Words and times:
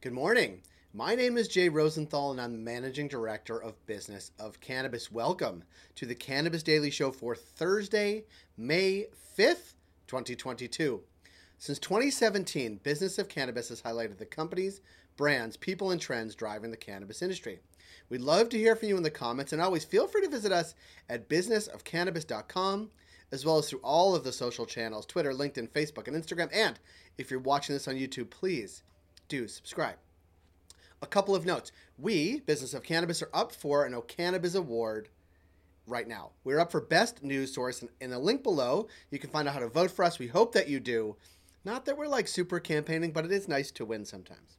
Good 0.00 0.12
morning. 0.12 0.62
My 0.94 1.16
name 1.16 1.36
is 1.36 1.48
Jay 1.48 1.68
Rosenthal, 1.68 2.30
and 2.30 2.40
I'm 2.40 2.52
the 2.52 2.58
Managing 2.58 3.08
Director 3.08 3.60
of 3.60 3.84
Business 3.84 4.30
of 4.38 4.60
Cannabis. 4.60 5.10
Welcome 5.10 5.64
to 5.96 6.06
the 6.06 6.14
Cannabis 6.14 6.62
Daily 6.62 6.88
Show 6.88 7.10
for 7.10 7.34
Thursday, 7.34 8.22
May 8.56 9.06
5th, 9.36 9.74
2022. 10.06 11.00
Since 11.58 11.80
2017, 11.80 12.76
Business 12.84 13.18
of 13.18 13.28
Cannabis 13.28 13.70
has 13.70 13.82
highlighted 13.82 14.18
the 14.18 14.24
companies, 14.24 14.80
brands, 15.16 15.56
people, 15.56 15.90
and 15.90 16.00
trends 16.00 16.36
driving 16.36 16.70
the 16.70 16.76
cannabis 16.76 17.20
industry. 17.20 17.58
We'd 18.08 18.20
love 18.20 18.50
to 18.50 18.56
hear 18.56 18.76
from 18.76 18.90
you 18.90 18.96
in 18.96 19.02
the 19.02 19.10
comments, 19.10 19.52
and 19.52 19.60
always 19.60 19.82
feel 19.82 20.06
free 20.06 20.22
to 20.22 20.30
visit 20.30 20.52
us 20.52 20.76
at 21.08 21.28
businessofcannabis.com, 21.28 22.90
as 23.32 23.44
well 23.44 23.58
as 23.58 23.68
through 23.68 23.80
all 23.80 24.14
of 24.14 24.22
the 24.22 24.30
social 24.30 24.64
channels 24.64 25.06
Twitter, 25.06 25.32
LinkedIn, 25.32 25.70
Facebook, 25.70 26.06
and 26.06 26.16
Instagram. 26.16 26.50
And 26.52 26.78
if 27.18 27.32
you're 27.32 27.40
watching 27.40 27.74
this 27.74 27.88
on 27.88 27.96
YouTube, 27.96 28.30
please 28.30 28.84
do 29.28 29.46
subscribe. 29.46 29.96
A 31.00 31.06
couple 31.06 31.34
of 31.34 31.46
notes. 31.46 31.70
We, 31.96 32.40
Business 32.40 32.74
of 32.74 32.82
Cannabis, 32.82 33.22
are 33.22 33.30
up 33.32 33.52
for 33.52 33.84
an 33.84 33.94
O'Cannabiz 33.94 34.56
Award 34.56 35.10
right 35.86 36.08
now. 36.08 36.30
We're 36.44 36.60
up 36.60 36.72
for 36.72 36.80
Best 36.80 37.22
News 37.22 37.54
Source. 37.54 37.80
and 37.82 37.90
In 38.00 38.10
the 38.10 38.18
link 38.18 38.42
below, 38.42 38.88
you 39.10 39.18
can 39.18 39.30
find 39.30 39.46
out 39.46 39.54
how 39.54 39.60
to 39.60 39.68
vote 39.68 39.90
for 39.90 40.04
us. 40.04 40.18
We 40.18 40.26
hope 40.26 40.52
that 40.54 40.68
you 40.68 40.80
do. 40.80 41.16
Not 41.64 41.84
that 41.84 41.96
we're 41.96 42.08
like 42.08 42.28
super 42.28 42.60
campaigning, 42.60 43.12
but 43.12 43.24
it 43.24 43.32
is 43.32 43.48
nice 43.48 43.70
to 43.72 43.84
win 43.84 44.04
sometimes. 44.04 44.56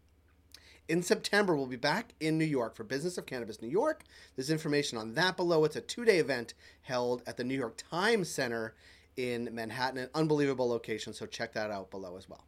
In 0.87 1.03
September, 1.03 1.55
we'll 1.55 1.67
be 1.67 1.75
back 1.75 2.13
in 2.19 2.37
New 2.37 2.45
York 2.45 2.75
for 2.75 2.83
Business 2.83 3.17
of 3.17 3.25
Cannabis 3.25 3.61
New 3.61 3.67
York. 3.67 4.03
There's 4.35 4.49
information 4.49 4.97
on 4.97 5.13
that 5.13 5.37
below. 5.37 5.63
It's 5.65 5.75
a 5.75 5.81
two 5.81 6.03
day 6.03 6.17
event 6.17 6.53
held 6.81 7.21
at 7.27 7.37
the 7.37 7.43
New 7.43 7.55
York 7.55 7.75
Times 7.77 8.29
Center 8.29 8.73
in 9.15 9.49
Manhattan, 9.53 9.99
an 9.99 10.09
unbelievable 10.15 10.67
location, 10.67 11.13
so 11.13 11.25
check 11.25 11.53
that 11.53 11.69
out 11.69 11.91
below 11.91 12.17
as 12.17 12.27
well. 12.27 12.45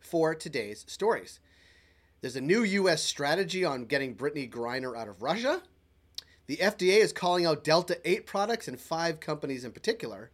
For 0.00 0.34
today's 0.34 0.84
stories, 0.88 1.40
there's 2.20 2.36
a 2.36 2.40
new 2.40 2.62
U.S. 2.62 3.02
strategy 3.02 3.64
on 3.64 3.84
getting 3.84 4.14
Brittney 4.14 4.50
Griner 4.50 4.96
out 4.96 5.08
of 5.08 5.22
Russia. 5.22 5.62
The 6.46 6.56
FDA 6.56 6.98
is 6.98 7.12
calling 7.12 7.44
out 7.44 7.62
Delta 7.62 8.00
8 8.04 8.24
products 8.24 8.68
and 8.68 8.80
five 8.80 9.20
companies 9.20 9.64
in 9.64 9.72
particular, 9.72 10.30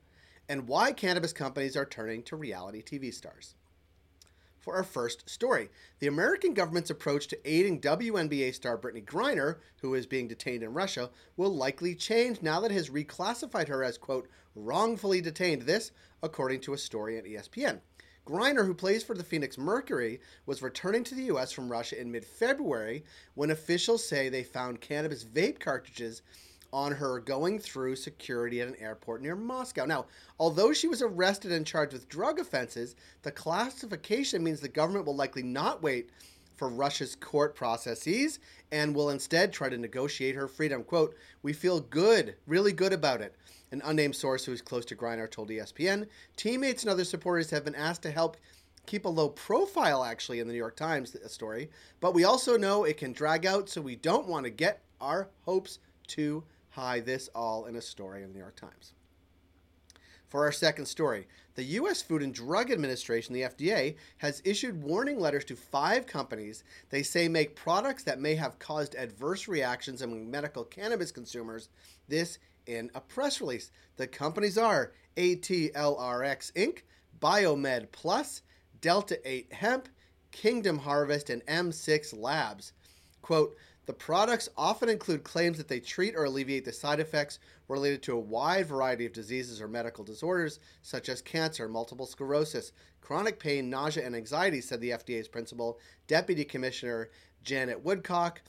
and 0.48 0.68
why 0.68 0.92
cannabis 0.92 1.32
companies 1.32 1.76
are 1.76 1.84
turning 1.84 2.22
to 2.24 2.36
reality 2.36 2.82
TV 2.82 3.12
stars. 3.12 3.54
For 4.60 4.76
our 4.76 4.84
first 4.84 5.28
story, 5.28 5.68
the 5.98 6.06
American 6.06 6.54
government's 6.54 6.88
approach 6.88 7.26
to 7.28 7.38
aiding 7.44 7.82
WNBA 7.82 8.54
star 8.54 8.78
Brittney 8.78 9.04
Griner, 9.04 9.56
who 9.82 9.92
is 9.94 10.06
being 10.06 10.26
detained 10.26 10.62
in 10.62 10.72
Russia, 10.72 11.10
will 11.36 11.54
likely 11.54 11.94
change 11.94 12.40
now 12.40 12.60
that 12.60 12.70
it 12.70 12.74
has 12.74 12.88
reclassified 12.88 13.68
her 13.68 13.84
as, 13.84 13.98
quote, 13.98 14.26
wrongfully 14.54 15.20
detained. 15.20 15.62
This, 15.62 15.92
according 16.22 16.60
to 16.60 16.72
a 16.72 16.78
story 16.78 17.18
at 17.18 17.24
ESPN. 17.24 17.80
Griner, 18.26 18.64
who 18.64 18.74
plays 18.74 19.02
for 19.02 19.14
the 19.14 19.24
Phoenix 19.24 19.58
Mercury, 19.58 20.20
was 20.46 20.62
returning 20.62 21.04
to 21.04 21.14
the 21.14 21.24
U.S. 21.24 21.52
from 21.52 21.70
Russia 21.70 22.00
in 22.00 22.10
mid 22.10 22.24
February 22.24 23.04
when 23.34 23.50
officials 23.50 24.06
say 24.06 24.28
they 24.28 24.42
found 24.42 24.80
cannabis 24.80 25.24
vape 25.24 25.60
cartridges 25.60 26.22
on 26.72 26.90
her 26.90 27.20
going 27.20 27.58
through 27.58 27.94
security 27.94 28.60
at 28.60 28.66
an 28.66 28.74
airport 28.80 29.22
near 29.22 29.36
Moscow. 29.36 29.84
Now, 29.84 30.06
although 30.40 30.72
she 30.72 30.88
was 30.88 31.02
arrested 31.02 31.52
and 31.52 31.66
charged 31.66 31.92
with 31.92 32.08
drug 32.08 32.40
offenses, 32.40 32.96
the 33.22 33.30
classification 33.30 34.42
means 34.42 34.60
the 34.60 34.68
government 34.68 35.06
will 35.06 35.14
likely 35.14 35.44
not 35.44 35.82
wait 35.82 36.10
for 36.56 36.68
Russia's 36.68 37.16
court 37.16 37.54
processes 37.54 38.38
and 38.72 38.94
will 38.94 39.10
instead 39.10 39.52
try 39.52 39.68
to 39.68 39.76
negotiate 39.76 40.34
her 40.34 40.48
freedom. 40.48 40.84
Quote, 40.84 41.16
We 41.42 41.52
feel 41.52 41.80
good, 41.80 42.36
really 42.46 42.72
good 42.72 42.92
about 42.92 43.20
it. 43.20 43.34
An 43.70 43.82
unnamed 43.84 44.16
source 44.16 44.44
who 44.44 44.52
is 44.52 44.62
close 44.62 44.84
to 44.86 44.96
Griner 44.96 45.30
told 45.30 45.48
ESPN. 45.48 46.06
Teammates 46.36 46.82
and 46.82 46.90
other 46.90 47.04
supporters 47.04 47.50
have 47.50 47.64
been 47.64 47.74
asked 47.74 48.02
to 48.02 48.10
help 48.10 48.36
keep 48.86 49.04
a 49.04 49.08
low 49.08 49.28
profile, 49.28 50.04
actually, 50.04 50.40
in 50.40 50.46
the 50.46 50.52
New 50.52 50.58
York 50.58 50.76
Times 50.76 51.16
story. 51.26 51.70
But 52.00 52.14
we 52.14 52.24
also 52.24 52.56
know 52.56 52.84
it 52.84 52.96
can 52.96 53.12
drag 53.12 53.46
out, 53.46 53.68
so 53.68 53.80
we 53.80 53.96
don't 53.96 54.28
want 54.28 54.44
to 54.44 54.50
get 54.50 54.82
our 55.00 55.28
hopes 55.44 55.78
too 56.06 56.44
high. 56.70 57.00
This 57.00 57.28
all 57.34 57.66
in 57.66 57.76
a 57.76 57.80
story 57.80 58.22
in 58.22 58.28
the 58.28 58.34
New 58.34 58.40
York 58.40 58.56
Times. 58.56 58.92
For 60.34 60.46
our 60.46 60.50
second 60.50 60.86
story, 60.86 61.28
the 61.54 61.62
U.S. 61.62 62.02
Food 62.02 62.20
and 62.20 62.34
Drug 62.34 62.72
Administration, 62.72 63.32
the 63.34 63.42
FDA, 63.42 63.94
has 64.18 64.42
issued 64.44 64.82
warning 64.82 65.20
letters 65.20 65.44
to 65.44 65.54
five 65.54 66.08
companies 66.08 66.64
they 66.90 67.04
say 67.04 67.28
make 67.28 67.54
products 67.54 68.02
that 68.02 68.18
may 68.18 68.34
have 68.34 68.58
caused 68.58 68.96
adverse 68.96 69.46
reactions 69.46 70.02
among 70.02 70.28
medical 70.28 70.64
cannabis 70.64 71.12
consumers. 71.12 71.68
This 72.08 72.40
in 72.66 72.90
a 72.96 73.00
press 73.00 73.40
release. 73.40 73.70
The 73.96 74.08
companies 74.08 74.58
are 74.58 74.90
ATLRX 75.16 76.52
Inc., 76.54 76.78
Biomed 77.20 77.92
Plus, 77.92 78.42
Delta 78.80 79.20
8 79.24 79.52
Hemp, 79.52 79.88
Kingdom 80.32 80.78
Harvest, 80.78 81.30
and 81.30 81.46
M6 81.46 82.12
Labs. 82.20 82.72
Quote, 83.22 83.56
the 83.86 83.92
products 83.92 84.48
often 84.56 84.88
include 84.88 85.24
claims 85.24 85.58
that 85.58 85.68
they 85.68 85.80
treat 85.80 86.16
or 86.16 86.24
alleviate 86.24 86.64
the 86.64 86.72
side 86.72 87.00
effects 87.00 87.38
related 87.68 88.02
to 88.02 88.14
a 88.14 88.18
wide 88.18 88.66
variety 88.66 89.04
of 89.04 89.12
diseases 89.12 89.60
or 89.60 89.68
medical 89.68 90.04
disorders, 90.04 90.58
such 90.82 91.08
as 91.08 91.20
cancer, 91.20 91.68
multiple 91.68 92.06
sclerosis, 92.06 92.72
chronic 93.00 93.38
pain, 93.38 93.68
nausea, 93.68 94.04
and 94.06 94.16
anxiety, 94.16 94.60
said 94.60 94.80
the 94.80 94.90
FDA's 94.90 95.28
principal 95.28 95.78
deputy 96.06 96.44
commissioner 96.44 97.10
Janet 97.42 97.84
Woodcock. 97.84 98.40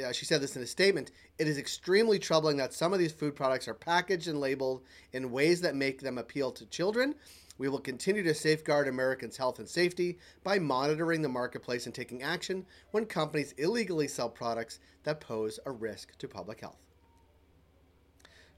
Uh, 0.00 0.12
she 0.12 0.24
said 0.24 0.40
this 0.40 0.56
in 0.56 0.62
a 0.62 0.66
statement. 0.66 1.10
It 1.38 1.46
is 1.46 1.58
extremely 1.58 2.18
troubling 2.18 2.56
that 2.56 2.72
some 2.72 2.92
of 2.92 2.98
these 2.98 3.12
food 3.12 3.36
products 3.36 3.68
are 3.68 3.74
packaged 3.74 4.28
and 4.28 4.40
labeled 4.40 4.82
in 5.12 5.30
ways 5.30 5.60
that 5.60 5.74
make 5.74 6.00
them 6.00 6.16
appeal 6.16 6.50
to 6.52 6.66
children. 6.66 7.14
We 7.58 7.68
will 7.68 7.78
continue 7.78 8.22
to 8.22 8.34
safeguard 8.34 8.88
Americans' 8.88 9.36
health 9.36 9.58
and 9.58 9.68
safety 9.68 10.18
by 10.42 10.58
monitoring 10.58 11.20
the 11.20 11.28
marketplace 11.28 11.84
and 11.84 11.94
taking 11.94 12.22
action 12.22 12.64
when 12.90 13.04
companies 13.04 13.52
illegally 13.58 14.08
sell 14.08 14.30
products 14.30 14.80
that 15.04 15.20
pose 15.20 15.60
a 15.66 15.70
risk 15.70 16.16
to 16.18 16.26
public 16.26 16.60
health. 16.60 16.78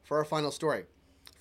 For 0.04 0.18
our 0.18 0.24
final 0.24 0.52
story, 0.52 0.84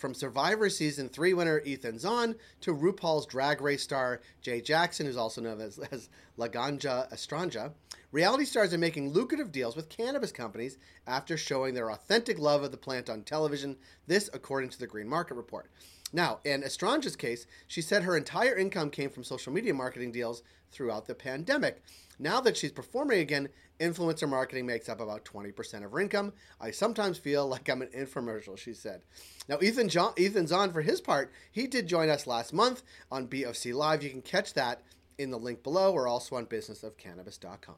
from 0.03 0.14
Survivor 0.14 0.69
Season 0.69 1.08
3 1.08 1.34
winner 1.34 1.62
Ethan 1.64 1.97
Zohn 1.97 2.36
to 2.59 2.75
RuPaul's 2.75 3.25
Drag 3.25 3.62
Race 3.62 3.84
star 3.84 4.19
Jay 4.41 4.59
Jackson, 4.59 5.06
who's 5.06 5.16
also 5.16 5.40
known 5.40 5.62
as, 5.62 5.80
as 5.94 6.09
Laganja 6.38 7.09
Estranja, 7.09 7.72
reality 8.12 8.44
stars 8.44 8.74
are 8.74 8.78
making 8.78 9.12
lucrative 9.12 9.53
deals 9.53 9.78
with 9.78 9.88
cannabis 9.88 10.34
companies 10.34 10.78
after 11.08 11.38
showing 11.38 11.74
their 11.74 11.90
authentic 11.90 12.38
love 12.38 12.63
of 12.63 12.72
the 12.72 12.78
plant 12.78 13.09
on 13.09 13.22
television, 13.24 13.78
this 14.06 14.30
according 14.34 14.72
to 14.72 14.78
the 14.78 14.88
Green 14.88 15.08
Market 15.08 15.36
Report. 15.36 15.72
Now, 16.13 16.40
in 16.46 16.62
Estranja's 16.62 17.16
case, 17.16 17.47
she 17.68 17.81
said 17.81 18.03
her 18.03 18.16
entire 18.16 18.56
income 18.56 18.91
came 18.91 19.09
from 19.09 19.24
social 19.24 19.51
media 19.51 19.74
marketing 19.74 20.12
deals 20.12 20.44
throughout 20.72 21.07
the 21.07 21.16
pandemic. 21.16 21.81
Now 22.19 22.40
that 22.41 22.56
she's 22.56 22.72
performing 22.72 23.19
again, 23.19 23.50
influencer 23.79 24.29
marketing 24.29 24.68
makes 24.68 24.88
up 24.88 25.01
about 25.01 25.25
20% 25.25 25.84
of 25.84 25.91
her 25.91 26.00
income. 26.00 26.34
I 26.62 26.69
sometimes 26.69 27.18
feel 27.18 27.47
like 27.47 27.68
I'm 27.68 27.81
an 27.81 27.90
infomercial, 27.90 28.57
she 28.57 28.74
said. 28.74 29.01
Now, 29.50 29.57
Ethan, 29.62 29.90
Zohn, 29.90 30.72
for 30.72 30.81
his 30.84 31.01
part, 31.01 31.31
he 31.51 31.66
did 31.66 31.88
join 31.88 32.09
us 32.09 32.28
last 32.28 32.53
month 32.53 32.84
on 33.12 33.25
BOC 33.25 33.74
Live. 33.74 34.03
You 34.03 34.12
can 34.12 34.22
catch 34.22 34.53
that 34.53 34.84
in 35.18 35.31
the 35.31 35.40
link 35.40 35.63
below 35.63 35.91
or 35.91 36.07
also 36.07 36.35
on 36.35 36.45
businessofcannabis.com. 36.45 37.75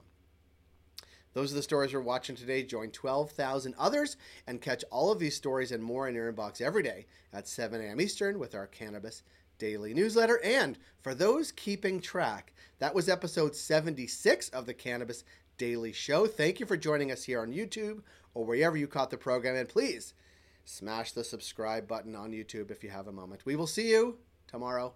Those 1.35 1.51
are 1.51 1.55
the 1.55 1.61
stories 1.61 1.93
we're 1.93 1.99
watching 1.99 2.35
today. 2.37 2.63
Join 2.63 2.91
12,000 2.91 3.75
others 3.77 4.15
and 4.47 4.61
catch 4.61 4.85
all 4.89 5.11
of 5.11 5.19
these 5.19 5.35
stories 5.35 5.73
and 5.73 5.83
more 5.83 6.07
in 6.07 6.15
your 6.15 6.31
inbox 6.31 6.61
every 6.61 6.81
day 6.81 7.05
at 7.33 7.45
7 7.45 7.81
a.m. 7.81 7.99
Eastern 7.99 8.39
with 8.39 8.55
our 8.55 8.67
Cannabis 8.67 9.21
Daily 9.57 9.93
newsletter. 9.93 10.39
And 10.45 10.77
for 11.01 11.13
those 11.13 11.51
keeping 11.51 11.99
track, 11.99 12.53
that 12.79 12.95
was 12.95 13.09
episode 13.09 13.53
76 13.53 14.47
of 14.49 14.65
the 14.65 14.73
Cannabis 14.73 15.25
Daily 15.57 15.91
Show. 15.91 16.25
Thank 16.25 16.61
you 16.61 16.65
for 16.65 16.77
joining 16.77 17.11
us 17.11 17.25
here 17.25 17.41
on 17.41 17.51
YouTube 17.51 18.01
or 18.33 18.45
wherever 18.45 18.77
you 18.77 18.87
caught 18.87 19.11
the 19.11 19.17
program. 19.17 19.57
And 19.57 19.67
please 19.67 20.13
smash 20.63 21.11
the 21.11 21.25
subscribe 21.25 21.85
button 21.85 22.15
on 22.15 22.31
YouTube 22.31 22.71
if 22.71 22.81
you 22.81 22.91
have 22.91 23.07
a 23.07 23.11
moment. 23.11 23.45
We 23.45 23.57
will 23.57 23.67
see 23.67 23.89
you 23.89 24.19
tomorrow 24.47 24.93